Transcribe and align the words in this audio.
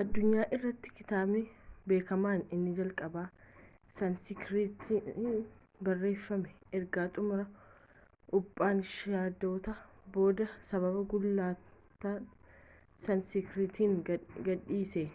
addunyaa 0.00 0.44
irrattii 0.56 0.90
kitaabni 0.98 1.40
beekamaan 1.90 2.44
inni 2.56 2.70
jalqabaa 2.78 3.24
saaniskiritiiin 3.96 5.34
barreeffame 5.88 6.54
erga 6.78 7.04
xumura 7.18 7.44
upanishaadotaa 8.40 9.76
booda 10.16 10.48
sababa 10.70 11.04
gulantaan 11.12 12.32
saaniskiritiin 13.08 14.00
gadhiise 14.10 15.06